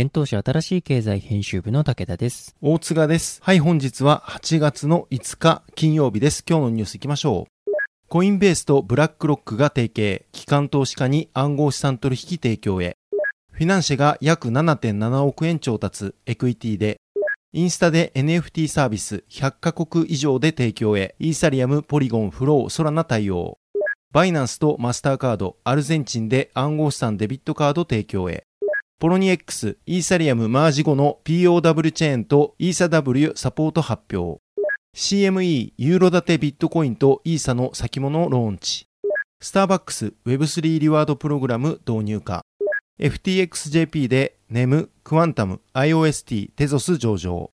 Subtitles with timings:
[0.00, 2.54] 現当社新しい経済編集部の武田です。
[2.62, 3.40] 大塚です。
[3.42, 6.44] はい、本日は8月の5日金曜日です。
[6.48, 7.72] 今日のニュース行きましょう。
[8.06, 12.96] コインベースとブラックロックが提携、機関投資家に暗号資産取引提供へ。
[13.50, 17.00] フィナンシェが約7.7億円調達、エクイティで、
[17.52, 23.58] インスタで NFT サービス100カ国以上で提供へ、イーサリアム、ポリゴン、フロー、ソラナ対応。
[24.12, 28.47] バイナンスとマスターカード、アルゼンチンで暗号資産デビットカード提供へ。
[29.00, 34.40] ポロニ X、イーサリアムマージ後の POW チェーンとイーサ W サポート発表。
[34.96, 38.88] CME ユーロ建てビットコインとイーサの先物ローンチ。
[39.40, 42.42] スターバックス Web3 リワードプログラム導入化。
[42.98, 47.52] FTXJP で NEM、クワンタム、IOST、テゾス上場。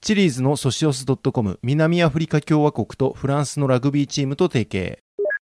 [0.00, 4.98] チリーズのソシオス .com 南アフリカ共和国とフランスのラグビーチームと提携。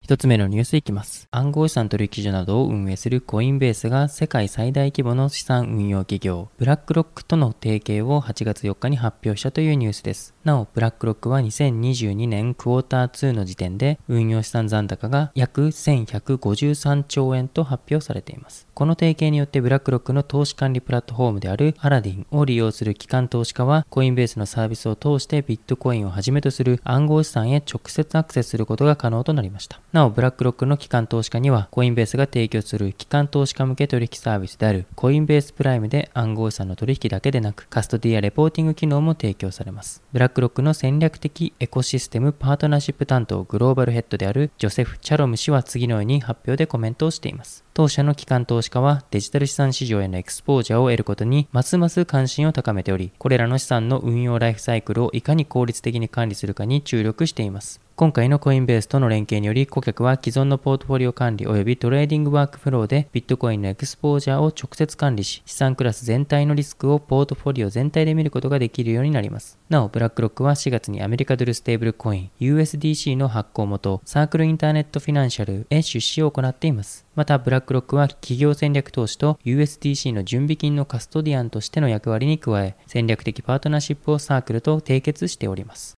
[0.06, 1.26] 一つ目のニュースいきます。
[1.32, 10.32] 暗号資産取引所などを運営するコインベースが世界最大規模の資産運用企業、ブラックロックとの提携を8月4日に発表したというニュースです。
[10.44, 18.68] なお、ブラックロックは2022年クォーター2の時点で運用資産残高が約1153兆円と発表されています。
[18.74, 29.80] この提携によってブラックロックの投資管理プラットフォームであるアラディンを利用する機関投資家はコインベースのサービスを通してビットコインをはじめとする暗号資産へ直接アクセスすることが可能となりました。
[29.96, 40.02] なお、ブラックロックの機関投資家にはコインベースが提供する機関投資家向け取引サービスであるコインベースプライムで暗号資産の取引だけでなくカストディやレポーティング機能も提供されます。
[40.12, 47.65] ブラックロックの戦略的エコシステムパートナーシップ担当グローバルヘッドであるジョセフ・チャロム氏は次のように発表でコメントをしています。
[47.76, 57.82] 当社の機関投資家はデジタル資産市場へのエクスポージャーを得ることにますます関心を高めており、これらの資産の運用ライフサイクルをいかに効率的に管理するかに注力しています。
[57.94, 69.58] 今回のコインベースとの連携により、顧客は既存のポートフォリオ管理及びトレーディングワークフローでビットコインのエクスポージャーを直接管理し、資産クラス全体のリスクをポートフォリオ全体で見ることができるようになります。
[69.68, 77.05] なお、ブラックロックは4月にアメリカドルステーブルコイン USDC の発行元、サークルインターネットフィナンシャルへ出資を行っています。
[77.16, 85.94] また、ブラックロックは企業戦略投資と USDC の準備金のカストディアンとしての役割に加え、戦略的パートナーシップをサークルと締結しております。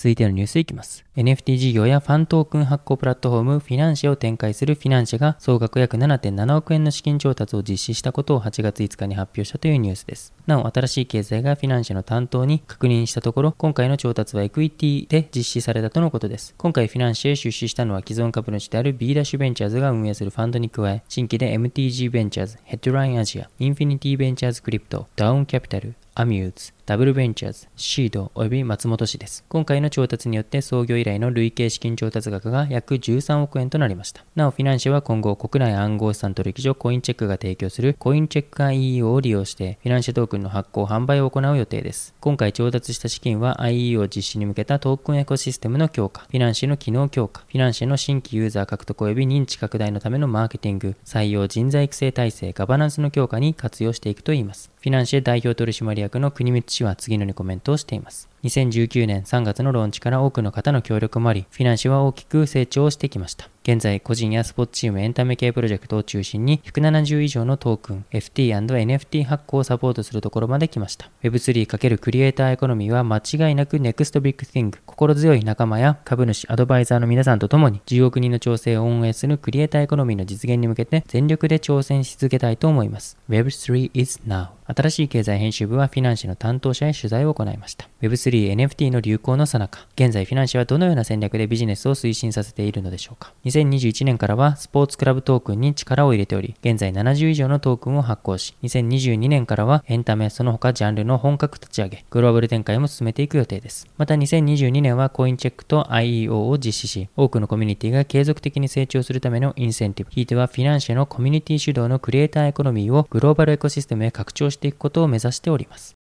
[0.00, 1.04] 続いてのニュースいきます。
[1.14, 10.32] NFT 事業やファントークン発行プラットフォームフィナンシェを展開するフィナンシェが総額約7.7億円の資金調達を実施したことを8月5日に発表したというニュースです。
[10.46, 16.54] なお、新しい経済がフィナンシェの担当に確認したところ、今回の調達はエクイティで実施されたとのことです。
[16.56, 29.44] 今回フィナンシェへ出資したのは既存株主である B ダッシュベンチャーズが運営するファンドに加え、新規で MTG ベンチャーズ、ヘッドラインアジア、インフィニティベンチャーズクリプト、ダウンキャピタル、アミューズ、ダブルベンチャーズ、シード及び松本氏です。
[29.48, 34.24] 今回の調達によって創業以来の累計資金調達額が約13億円となりました。
[34.34, 42.12] なお、フィナンシェは今後国内暗号資産取引所コインチェックが提供するコインチェック IEO を利用してフィナンシェトークンの発行販売を行う予定です。
[42.18, 54.72] 今回調達した資金は IEO 実施に向けたトークンエコシステムの強化、フィナンシェの機能強化、フィナンシェの新規ユーザー獲得及び認知拡大のためのマーケティング、採用人材育成体制、ガバナンスの強化に活用していくといいます。
[54.80, 58.29] フィナンシェ代表取締役の国光氏は次のようにコメントをしています。
[58.44, 63.48] 2019年3月のローンチから多くの方の協力もあり、フィナンシェは大きく成長してきました。
[63.62, 71.10] 現在、個人やスポーツチームエンタメ系プロジェクトを中心に170以上のトークン、FT&NFT 発行をサポートするところまで来ました。
[71.22, 83.18] Web3× クリエイターエコノミーは間違いなく NEXT Big Thing、心強い仲間や株主、アドバイザーの皆さんと共に10億人の調整を運営するクリエイターエコノミーの実現に向けて全力で挑戦し続けたいと思います。
[83.28, 84.48] Web3 is now.
[84.72, 87.88] 新しい経済編集部はフィナンシェの担当者へ取材を行いました。
[88.02, 93.32] Web3、NFT の流行のさなか、現在フィナンシェはどのような戦略でビジネスを推進させているのでしょうか。
[93.44, 103.86] 2021年からはスポーツクラブトークンに力を入れており、現在70以上のトークンを発行し、2022年からはエンタメ、その他ジャンルの本格立ち上げ、グローバル展開も進めていく予定です。
[103.98, 115.99] また2022年はコインチェックと IEO を実施し、多くのコミュニティが継続的に成長するためのインセンティブ、ひいてはフィナンシェのコミュニティ主導のクリエイターエコノミーをグローバルエコシステムへ拡張していくことを目指しております。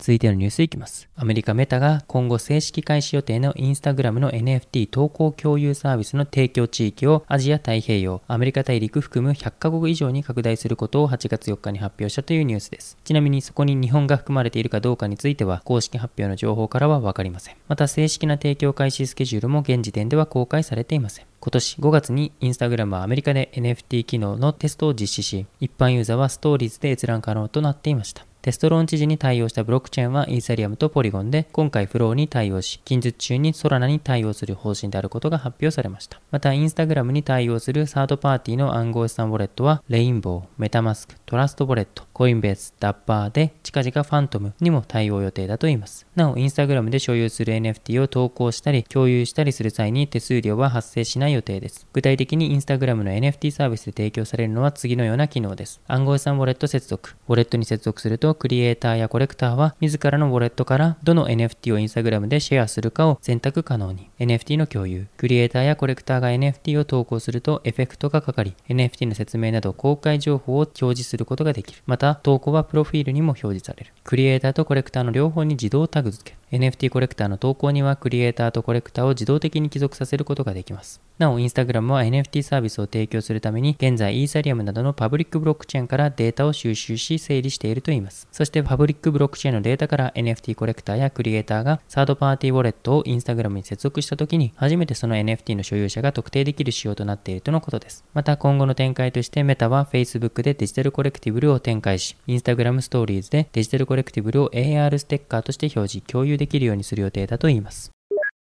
[0.00, 1.10] 続いてのニュースいきます。
[1.14, 12.96] アメリカメタが今後正式開始予定のインスタグラムの NFT 投稿共有サービスの提供地域をアジア太平洋、アメリカ大陸含む100カ国以上に拡大することを8月4日に発表したというニュースです。
[13.04, 17.56] ちなみにそこに日本が含まれているかどうかについては公式発表の情報からはわかりません。
[17.68, 21.26] また正式な提供開始スケジュールも現時点では公開されていません。
[21.40, 28.29] 今年5月にインスタグラムはアメリカで NFT 機能のテストを実施し、一般ユーザーはストーリーズで閲覧可能となっていました。
[28.42, 36.22] テストローン知事に対応したブロックチェーンはイーサリアムとポリゴンで、今回フローに対応し、近日中にソラナに対応する方針であることが発表されました。
[36.30, 46.06] また、インスタグラムに対応するサードパーティーの暗号資産ウォレットは、レインボー、メタマスク、トラストウォレット、コインベース、ダッパーで、近々ファントムにも対応予定だといいます。
[46.14, 51.86] なお、インスタグラムで所有する NFT を投稿したり、共有したりする際に手数料は発生しない予定です。
[51.94, 55.80] 具体的にインスタグラムの NFT サービスで提供されるのは次のような機能です。
[55.86, 57.16] 暗号資産ウォレット接続。
[57.26, 64.10] ウォレットに接続すると、クリエイターやコレクターは自らのウォレットからどの NFT を Instagram でシェアするかを選択可能に。
[64.18, 65.06] NFT の共有。
[65.16, 71.80] クリエイターやコレクターが NFT を投稿するとエフェクトがかかり、NFT の説明など公開情報を表示することができる。
[71.86, 73.92] また、投稿はプロフィールにも表示される。
[74.02, 76.40] クリエイターとコレクターの両方に自動タグ付け。
[76.56, 81.00] NFT コレクターの投稿にはクリエイターとコレクターを自動的に帰属させることができます。
[81.16, 88.26] なお、インスタグラムは NFT サービスを提供するために、現在イーサリアムなどのパブリックブロックチェーンからデータを収集し整理しているといいます。
[88.32, 98.04] そしてパブリックブロックチェーンのデータから NFT コレクターやクリエイターがサードパーティーウォレットをインスタグラムに接続したときに、初めてその NFT の所有者が特定できる仕様となっているとのことです。
[98.12, 107.90] また今後の展開としてメタは Facebook でデジタルコレクティブルを展開し、インスタグラムストーリーズでデジタルコレクティブルを AR ステッカーとして表示、共有できるようにする予定だといいます。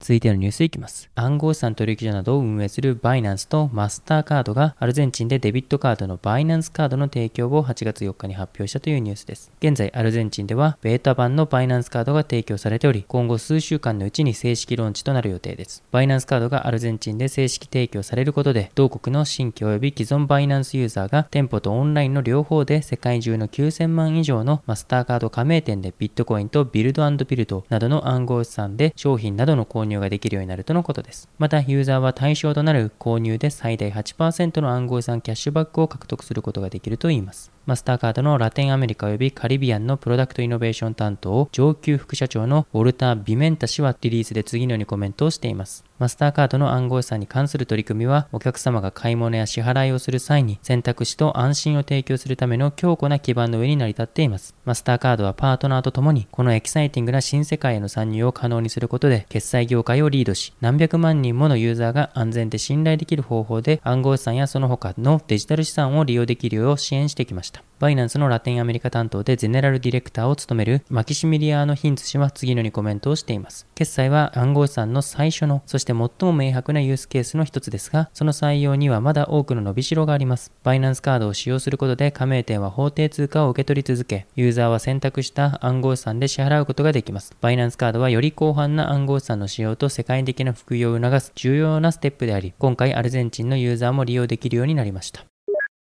[0.02, 1.08] 続いてのニュースいきます。
[1.14, 9.52] 暗号資産取引所などを運営するバイナンスとマスターカードがアルゼンチンでデビットカードのバイナンスカードの提供を8月4日に発表したというニュースです。
[9.60, 15.84] 現在アルゼンチンではベータ版のバイナンスカードが提供されており、今後数週間のうちに正式ローンチとなる予定です。
[15.92, 31.28] バイナンスカードがアルゼンチンで正式提供されることで、同国の新規及び既存バイナンスユーザーが店舗とオンラインの両方で世界中の9000万以上のマスターカード加盟店でビットコインとビルドビルドなどの暗号資産で商品などの購入ができるようになるとのことです。
[31.38, 37.50] また、ユーザーは対象となる購入で最大8%の暗号資産キャッシュバックを獲得することができるといいます。
[37.64, 45.84] マスターカードのラテンアメリカ及びカリビアンのプロダクトイノベーション担当、上級副社長のウォルター・ビメンタ氏はリリースで次のようにコメントをしています。
[46.02, 54.56] マスターカードの暗号資産に関する取り組みは、お客様が買い物や支払いをする際に選択肢と安心を提供するための強固な基盤の上に成り立っています。
[54.64, 67.62] マスターカードはパートナーとともに、このエキサイティングな新世界への参入を可能にすることで、決済業界をリードし、何百万人ものユーザーが安全で信頼できる方法で暗号資産やその他のデジタル資産を利用できるよう支援してきました。
[67.78, 73.66] バイナンスのラテンアメリカ担当でゼネラルディレクターを務めるマキシミリアーノ・ヒンツ氏は次のようにコメントをしています。
[73.74, 80.52] 決済は暗号資産の最初の、そして最も明白なユースケースの一つですが、その採用にはまだ多くの伸びしろがあります。
[80.62, 87.34] バイナンスカードを使用することで加盟店は法定通貨を受け取り続け、ユーザーは選択した暗号資産で支払うことができます。
[87.40, 95.31] バイナンスカードはより広範な暗号資産の使用と世界的な普及を促す重要なステップであり、今回アルゼンチンのユーザーも利用できるようになりました。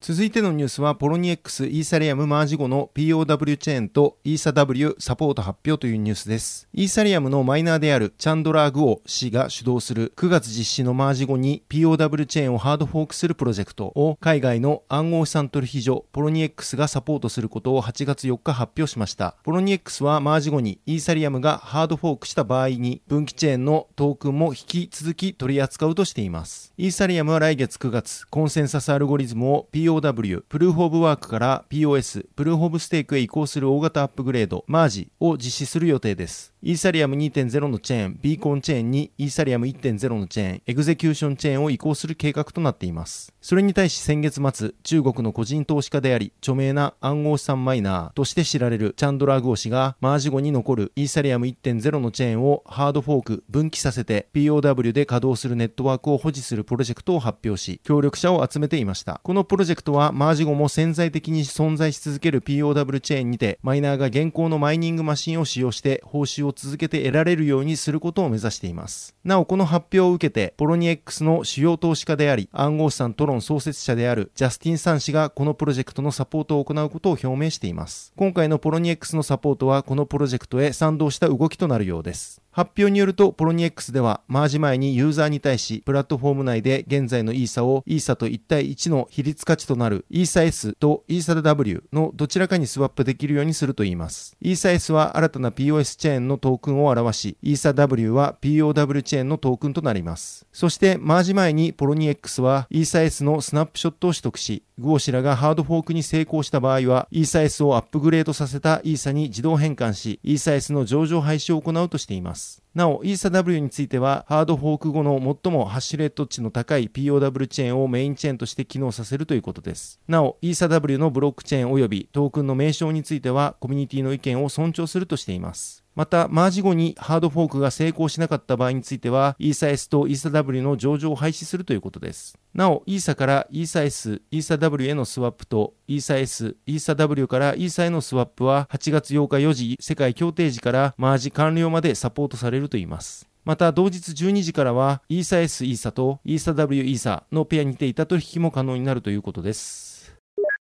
[0.00, 6.68] 続いてのニュースは、ポロニ X イーサリアムマージ後の POW チェーンとイーサ W サポート発表というニュースです。
[6.72, 19.34] イーサリアムのマイナーであるチャンドラー・グオ氏が主導する9月実施のマージ後に POW チェーンをハードフォークするプロジェクトを海外の暗号資産取引所ポロニ X がサポートすることを8月4日発表しました。
[19.42, 26.72] ポロニ X はマージ後にイーサリアムがハードフォークした場合に分岐チェーンのトークンも引き続き取り扱うとしています。
[26.78, 36.52] イーサリアムは来月9月コンセンサスアルゴリズムを POW POW、プルーフオブワークから POS、プルーフオブステークへ移行する大型アップグレード、マージを実施する予定です。
[36.60, 43.32] イーサリアム2.0のチェーン、ビーコンチェーンにイーサリアム1.0のチェーン、エグゼキューションチェーンを移行する計画となっています。
[43.40, 59.20] それに対し先月末、中国の個人投資家であり、著名な暗号資産マイナーとして知られるチャンドラー・ゴー氏が、マージ後に残るイーサリアム1.0のチェーンをハードフォーク、分岐させて POW で稼働するネットワークを保持するプロジェクトを発表し、協力者を集めていました。
[59.22, 69.14] このプロジェクトはマージ後も潜在的に存在し続ける POW チェーンにて、マイナーが現行のマイニングマシンを使用して報酬を続けて得られるようにすることを目指しています。
[69.24, 78.12] なお、この発表を受けて、ポロニエックスの主要投資家であり、暗号資産トロン創設者であるジャスティン・サン氏がこのプロジェクトのサポートを行うことを表明しています。
[78.16, 82.42] 今回のポロニエックスのサポートは、このプロジェクトへ賛同した動きとなるようです。
[82.50, 94.36] 発表によると、ポロニ X では、マージ前にユーザーに対し、プラットフォーム内で現在のイーサをイーサと1対1の比率価値となるイーサ S とイーサ W のどちらかにスワップできるようにするといいます。
[94.40, 100.46] イーサ S は新たな POS チェーンのトークンを表し、イーサ W は POW チェーンのトークンとなります。
[100.52, 112.37] そして、マージ前にポロニ X はイーサ S のスナップショットを取得し、グオシラがハードフォークに成功した場合は、イーサ S をアップグレードさせたイーサに自動変換し、イーサ S の上場廃止を行うとしています。
[112.74, 120.00] なお、イーサ W については、ハードフォーク後の最もハッシュレート値の高い POW チェーンをメインチェーンとして機能させるということです。
[120.06, 125.84] なお、イーサ W のブロックチェーンおよびトークンの名称については、コミュニティの意見を尊重するとしています。
[125.98, 132.38] また、マージ後にハードフォークが成功しなかった場合については、イーサ S とイーサ W の上場を廃止するということです。
[132.54, 143.28] なお、イーサからイーサ S、イーサ W へのスワップと、イーサ S、イーサ W からイーサへのスワップは、8月8日4時世界協定時からマージ完了までサポートされるといいます。
[143.44, 149.87] また同日12時からはイーサ S イーサとイーサ W イーサのペアにていた取引も可能になるということです。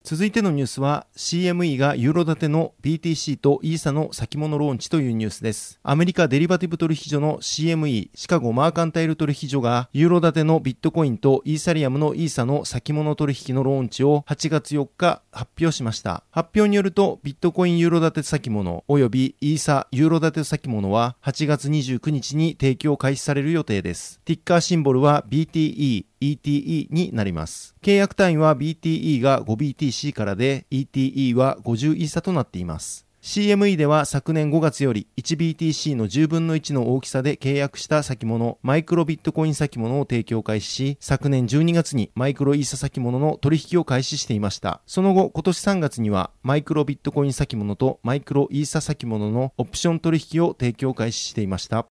[0.05, 5.79] 続いてのニュースは CME がユーロ建ての BTC とイーサの先物ローンチというニュースです。
[5.81, 16.23] アメリカデリバティブ取引所の CME シカゴマーカンタイル取引所がユーロ建てのビットコインとイーサリアムのイーサの先物取引のローンチを8月4日発表しました。
[16.29, 24.19] 発表によるとビットコインユーロ建て先物及びイーサユーロ建て先物は8月29日に提供開始される予定です。
[24.23, 27.75] ティッカーシンボルは BTE ETE になります。
[27.81, 33.05] 契約単位は BTE が 5BTC からで ETE は50イーサとなっています。
[33.25, 44.81] CME では昨年5月より 1BTC の10分の1の大きさで契約した先物、マイクロビットコイン先物を提供開始し、昨年12月にマイクロイーサ先物の取引を開始していました。
[44.85, 51.87] その後、今年3月にはマイクロビットコイン先物とマイクロイーサ先物のオプション取引を提供開始していました。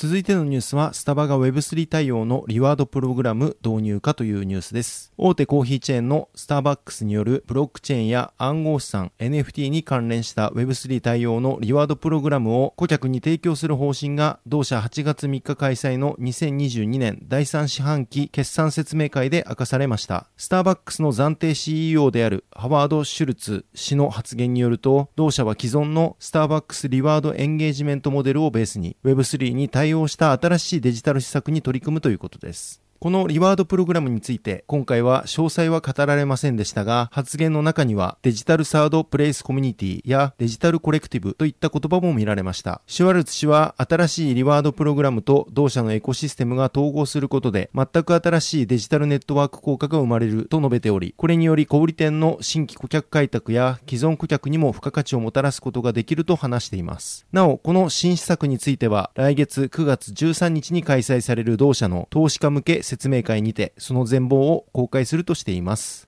[0.00, 5.12] 続いてのニュースは、スタバが Web3 対応のリワードプログラム導入かというニュースです。
[5.18, 20.28] 大手コーヒーチェーンのスターバックスによるブロックチェーンや暗号資産 NFT に関連した Web3 対応のリワードプログラムを顧客に提供する方針が、同社8月3日開催の2022年第3四半期決算説明会で明かされました。
[20.36, 32.87] スターバックスの暫定 CEO であるハワード・シュルツ氏の発言によると、同社は既存のスターバックスリワードエンゲージメントモデルをベースに Web3 に対応対応した新しいデジタル施策に取り組むということです。
[33.00, 42.80] このリワードプログラムについて今回は詳細は語られませんでしたが発言の中にはデジタルサードプレイスコミュニティやデジタルコレクティブといった言葉も見られました。
[42.88, 57.26] シュワルツ氏は新しいリワードプログラムと同社のエコシステムが統合することで全く新しいデジタルネットワーク効果が生まれると述べておりこれにより小売店の新規顧客開拓や既存顧客にも付加価値をもたらすことができると話しています。
[57.30, 66.07] なお、この新施策については来月9月13日に開催される同社の投資家向け説明会にてその全貌を公開するとしています。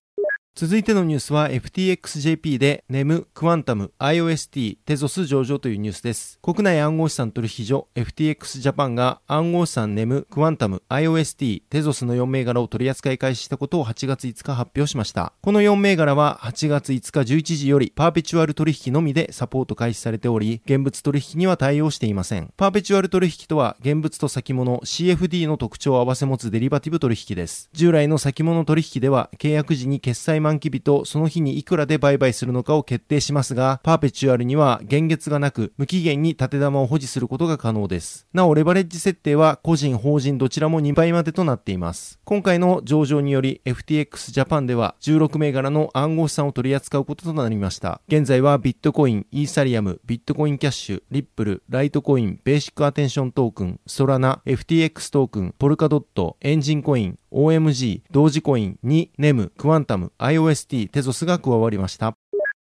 [0.57, 6.39] 続いてのニュースは FTXJP で NEM、クワンタム、IOST、テゾス上場というニュースです。
[6.43, 15.33] 国内暗号資産取引所 FTX ジャパンが暗号資産 NEM、クワンタム、IOST、テゾスの4銘柄を取り扱い開始したことを8月5日発表しました。
[15.41, 22.53] この4銘柄は8月5日11時よりパーペチュアル取引のみでサポート開始されており、現物取引には対応していません。
[22.57, 27.71] パーペチュアル取引とは現物と先物 CFD の特徴を併せ持つデリバティブ取引です。
[27.73, 38.27] 従来の先物取引では契約時に決済満期日とその日にいくらで売買するのかを決定しますが、パーペチュアルには限月がなく、無期限に縦玉を保持することが可能です。
[38.33, 42.19] なお、レバレッジ設定は個人、法人どちらも2倍までとなっています。
[42.25, 48.01] 今回の上場により FTX ジャパンでは16銘柄の暗号資産を取り扱うこととなりました。
[48.09, 62.17] 現在はビットコイン、イーサリアム、ビットコインキャッシュ、リップル、ライトコイン、ベーシックアテンショントークン、ソラナ、FTX トークン、ポルカドット、エンジンコイン、OMG、同時コインに NEM、クワンタム、IOST、テゾスが加わりました。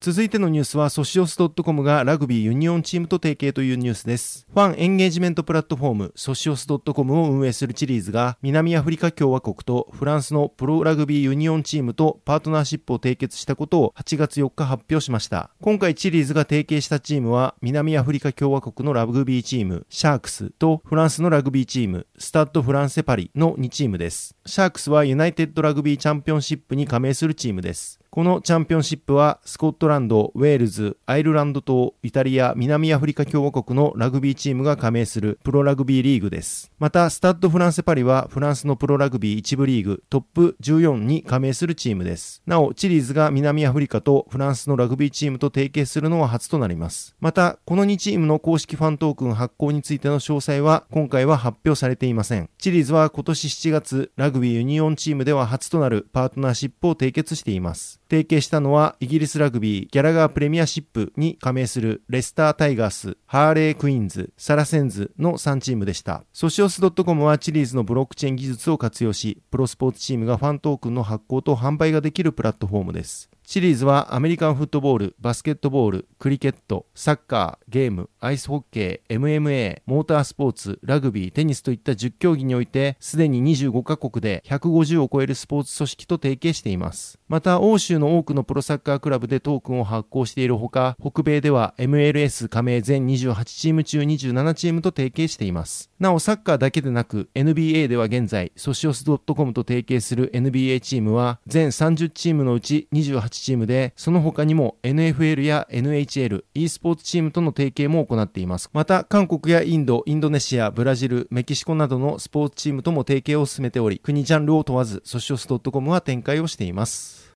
[0.03, 4.47] 続いてのニュースは、ソシオス .com がラグビーユニオンチームと提携というニュースです。
[4.51, 15.51] ファンエンゲージメントプラットフォーム、ソシオス .com を運営するチリーズが、南アフリカ共和国とフランスのプロラグビーユニオンチームとパートナーシップを締結したことを8月4日発表しました。
[15.61, 24.35] 今回チリーズが提携したチームは、南アフリカ共和国のラグビーチーム、シャークスとフランスのラグビーチーム、スタッド・フランセ・パリの2チームです。
[24.47, 28.00] シャークスはユナイテッドラグビーチャンピオンシップに加盟するチームです。
[28.13, 36.73] このチャンピオンシップはスコットランド、ウェールズ、アイルランド島、イタリア、南アフリカ共和国のラグビーチームが加盟するプロラグビーリーグです。
[36.77, 42.43] また、スタッド・フランセ・パリはフランスのプロラグビー1部リーグトップ14に加盟するチームです。
[42.45, 47.15] なお、チリーズが南アフリカとフランスのラグビーチームと提携するのは初となります。
[47.21, 52.49] また、この2チームの公式ファントークン発行についての詳細は今回は発表されていません。
[52.57, 58.00] チリーズは今年7月、ラグビーユニオンチームでは初となるパートナーシップを締結しています。
[58.11, 66.25] 提携したのはイギリスラグビーギャラガープレミアシップに加盟するレスタータイガース、ハーレークイーンズ、サラセンズの3チームでした。
[66.33, 73.29] ソシオス .com はチリーズのブロックチェーン技術を活用し、プロスポーツチームがファントークンの発行と販売ができるプラットフォームです。
[73.51, 87.19] チリーズはアメリカンフットボール、バスケットボール、クリケット、サッカー、ゲーム、アイスホッケー、MMA、モータースポーツ、ラグビー、テニスといった10競技において、すでに25カ国で150を超えるスポーツ組織と提携しています。
[87.27, 95.89] また、欧州の多くのプロサッカークラブでトークンを発行しているほか、北米では MLS 加盟全28チーム中27チームと提携しています。
[95.99, 108.69] なお、サッカーだけでなく、NBA では現在、ソシオス .com と提携する NBA チームは、全30チームのうち28チームで、その他にも NFL や NHL、e スポーツチームとの提携も行っています。
[108.73, 117.30] また、韓国やインド、インドネシア、ブラジル、メキシコなどのスポーツチームとも提携を進めており、国ジャンルを問わず、ソシオス .com は展開をしています。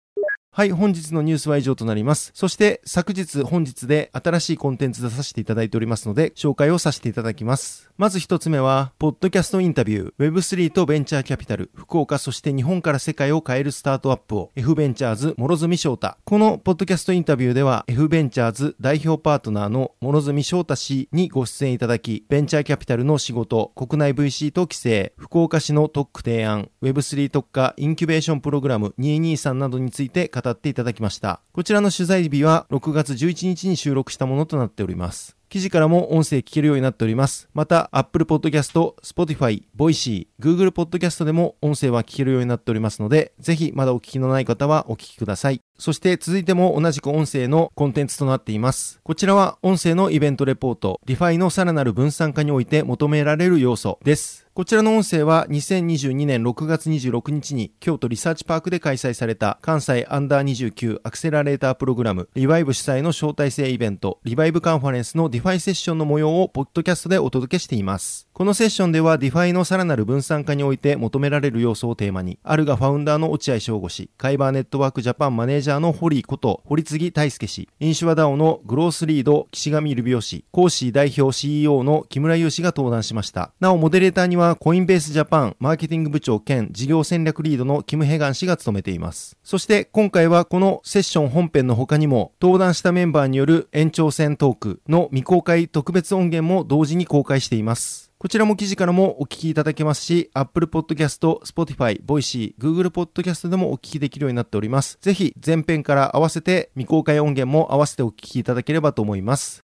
[0.57, 2.31] はい、本日のニュースは以上となります。
[2.33, 7.91] そして、昨日、本日で新しいコンテンツ出させていただいておりますので、紹介をさせていただきます。
[7.97, 16.15] まず一つ目は、ポッドキャストインタビュー、Web3 とベンチャーキャピタル、福岡、そして日本から世界を変えるスタートアップを、F ベンチャーズ、諸角翔太。
[16.24, 31.41] このポッドキャストインタビューでは、F ベンチャーズ代表パートナーの諸角翔太氏にご出演いただき、ベンチャーキャピタルの仕事、国内 VC と規制、福岡市の特区提案、Web3 特化インキュベーションプログラム223などについて語っていただきました。。
[31.51, 35.35] こちらの取材日は6月11日に収録したものとなっております。
[35.50, 37.48] 記事からも音声聞けるようになっております。
[37.53, 45.61] また、Apple Podcast、Spotify、Voicy、Google Podcast でも音声は聞けるようになっておりますので、ぜひまだお聞きのない方はお聞きください。
[45.77, 49.00] そして続いても同じく音声のコンテンツとなっています。
[49.03, 54.46] こちらは音声のイベントレポート、DeFi のさらなる分散化において求められる要素です。
[54.55, 68.25] こちらの音声は2022年6月26日に京都リサーチパークで開催された関西アンダー29アクセラレータープログラムリバイブ主催の招待制イベントリバイブカンファレンスの DeFi セッションの模様をポッドキャストでお届けしています。
[68.35, 83.53] このセッションでは DeFi のさらなる分散化において求められる要素をテーマに、アルガファウンダーの落合翔吾氏、カイバーネットワークジャパンマネージャーの堀こと堀継大輔氏、インシュアダオのグロースリード岸上ルビオ氏、コーシー代表 CEO の木村優氏が登壇しました。
[83.61, 89.37] なお、モデレーターにはコインベースジャパンマーケティング部長兼事業戦略リードのキム・ヘガン氏が務めています。
[89.45, 98.11] そして今回はこのセッション本編の他にも登壇したメンバーによる延長戦トークの未公開特別音源も同時に公開しています。
[98.25, 104.98] こちらも記事からもお聞きいただけますし、Apple Podcast、Spotify、Voicy、Google Podcast でもお聞きできるようになっております。
[105.00, 109.64] ぜひ前編から合わせて未公開音源も合わせてお聞きいただければと思います。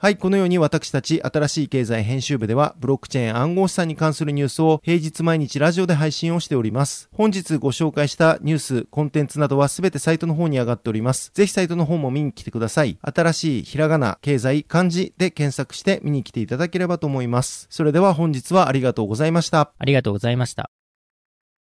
[0.00, 7.08] はい、このように私たち新しい経済編集部ではブロックチェーン暗号資産に関するニュースを平日毎日ラジオで配信をしております。
[7.12, 11.32] 本日ご紹介したニュース、コンテンツなどはすべてサイトの方に上がっております。
[11.34, 12.96] ぜひサイトの方も見に来てください。
[13.02, 17.66] 新しいひらがな、経済、漢字で検索して見に来ていただければと思います。
[17.68, 19.72] それでは本日はありがとうございました。
[19.76, 20.70] ありがとうございました。